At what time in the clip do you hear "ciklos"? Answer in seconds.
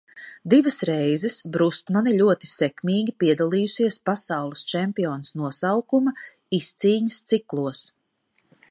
7.35-7.87